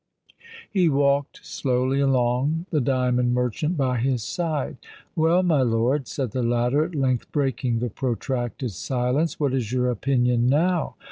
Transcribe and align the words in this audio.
He 0.67 0.89
walked 0.89 1.45
slowly 1.45 1.99
along, 1.99 2.65
the 2.71 2.81
diamond 2.81 3.35
merchant 3.35 3.77
by 3.77 3.99
his 3.99 4.23
side. 4.23 4.77
"Well, 5.15 5.43
my 5.43 5.61
lord," 5.61 6.07
said 6.07 6.31
the 6.31 6.41
latter, 6.41 6.83
at 6.83 6.95
length 6.95 7.31
breaking 7.31 7.77
the 7.77 7.91
protracted 7.91 8.71
silence, 8.71 9.39
"what 9.39 9.53
is 9.53 9.71
your 9.71 9.91
opinion 9.91 10.49
now?" 10.49 10.95